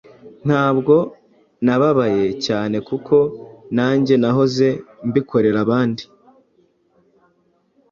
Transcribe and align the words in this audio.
ntabwo 0.47 0.95
nababaye 1.65 2.25
cyane 2.45 2.77
kuko 2.87 3.15
nanjye 3.75 4.13
nahoze 4.21 4.67
mbikorera 5.07 5.57
abandi 5.65 6.03